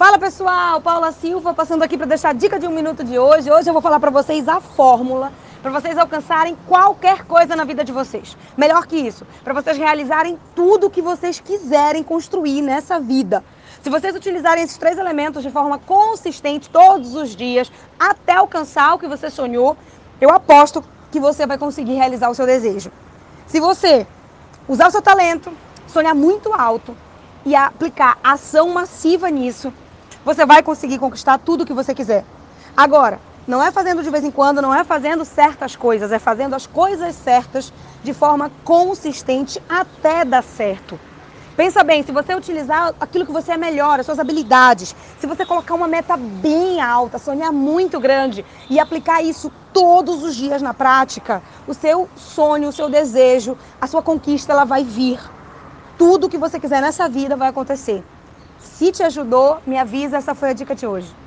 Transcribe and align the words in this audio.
Fala 0.00 0.18
pessoal, 0.18 0.80
Paula 0.80 1.12
Silva 1.12 1.52
passando 1.52 1.82
aqui 1.82 1.94
para 1.94 2.06
deixar 2.06 2.30
a 2.30 2.32
dica 2.32 2.58
de 2.58 2.66
um 2.66 2.70
minuto 2.70 3.04
de 3.04 3.18
hoje. 3.18 3.50
Hoje 3.50 3.68
eu 3.68 3.74
vou 3.74 3.82
falar 3.82 4.00
para 4.00 4.10
vocês 4.10 4.48
a 4.48 4.58
fórmula 4.58 5.30
para 5.60 5.70
vocês 5.70 5.98
alcançarem 5.98 6.56
qualquer 6.66 7.26
coisa 7.26 7.54
na 7.54 7.64
vida 7.64 7.84
de 7.84 7.92
vocês. 7.92 8.34
Melhor 8.56 8.86
que 8.86 8.96
isso, 8.96 9.26
para 9.44 9.52
vocês 9.52 9.76
realizarem 9.76 10.38
tudo 10.54 10.86
o 10.86 10.90
que 10.90 11.02
vocês 11.02 11.38
quiserem 11.38 12.02
construir 12.02 12.62
nessa 12.62 12.98
vida. 12.98 13.44
Se 13.82 13.90
vocês 13.90 14.16
utilizarem 14.16 14.64
esses 14.64 14.78
três 14.78 14.96
elementos 14.96 15.42
de 15.42 15.50
forma 15.50 15.78
consistente 15.78 16.70
todos 16.70 17.14
os 17.14 17.36
dias, 17.36 17.70
até 17.98 18.32
alcançar 18.32 18.94
o 18.94 18.98
que 18.98 19.06
você 19.06 19.28
sonhou, 19.28 19.76
eu 20.18 20.30
aposto 20.30 20.82
que 21.12 21.20
você 21.20 21.46
vai 21.46 21.58
conseguir 21.58 21.96
realizar 21.96 22.30
o 22.30 22.34
seu 22.34 22.46
desejo. 22.46 22.90
Se 23.46 23.60
você 23.60 24.06
usar 24.66 24.88
o 24.88 24.90
seu 24.90 25.02
talento, 25.02 25.52
sonhar 25.86 26.14
muito 26.14 26.54
alto 26.54 26.96
e 27.44 27.54
aplicar 27.54 28.18
ação 28.24 28.70
massiva 28.70 29.28
nisso, 29.28 29.70
você 30.24 30.44
vai 30.44 30.62
conseguir 30.62 30.98
conquistar 30.98 31.38
tudo 31.38 31.62
o 31.62 31.66
que 31.66 31.72
você 31.72 31.94
quiser. 31.94 32.24
Agora, 32.76 33.20
não 33.46 33.62
é 33.62 33.72
fazendo 33.72 34.02
de 34.02 34.10
vez 34.10 34.24
em 34.24 34.30
quando, 34.30 34.62
não 34.62 34.74
é 34.74 34.84
fazendo 34.84 35.24
certas 35.24 35.74
coisas, 35.74 36.12
é 36.12 36.18
fazendo 36.18 36.54
as 36.54 36.66
coisas 36.66 37.14
certas 37.16 37.72
de 38.02 38.14
forma 38.14 38.50
consistente 38.64 39.60
até 39.68 40.24
dar 40.24 40.42
certo. 40.42 40.98
Pensa 41.56 41.82
bem, 41.82 42.02
se 42.02 42.12
você 42.12 42.34
utilizar 42.34 42.94
aquilo 43.00 43.26
que 43.26 43.32
você 43.32 43.52
é 43.52 43.56
melhor, 43.56 44.00
as 44.00 44.06
suas 44.06 44.18
habilidades, 44.18 44.94
se 45.18 45.26
você 45.26 45.44
colocar 45.44 45.74
uma 45.74 45.88
meta 45.88 46.16
bem 46.16 46.80
alta, 46.80 47.18
sonhar 47.18 47.52
muito 47.52 48.00
grande 48.00 48.46
e 48.70 48.78
aplicar 48.78 49.20
isso 49.22 49.52
todos 49.72 50.22
os 50.22 50.34
dias 50.34 50.62
na 50.62 50.72
prática, 50.72 51.42
o 51.66 51.74
seu 51.74 52.08
sonho, 52.16 52.68
o 52.68 52.72
seu 52.72 52.88
desejo, 52.88 53.58
a 53.80 53.86
sua 53.86 54.00
conquista, 54.00 54.52
ela 54.52 54.64
vai 54.64 54.84
vir. 54.84 55.20
Tudo 55.98 56.30
que 56.30 56.38
você 56.38 56.58
quiser 56.58 56.80
nessa 56.80 57.08
vida 57.08 57.36
vai 57.36 57.48
acontecer. 57.48 58.02
Se 58.60 58.92
te 58.92 59.02
ajudou, 59.02 59.62
me 59.66 59.78
avisa, 59.78 60.18
essa 60.18 60.34
foi 60.34 60.50
a 60.50 60.52
dica 60.52 60.74
de 60.74 60.86
hoje. 60.86 61.20